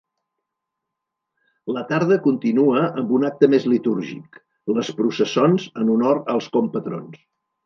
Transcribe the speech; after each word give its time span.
La 1.75 1.83
tarda 1.91 2.17
continua 2.23 2.81
amb 3.01 3.13
un 3.19 3.27
acte 3.29 3.51
més 3.55 3.69
litúrgic, 3.75 4.41
les 4.79 4.91
processons 5.03 5.69
en 5.83 5.93
honor 5.99 6.25
als 6.37 6.49
compatrons. 6.59 7.23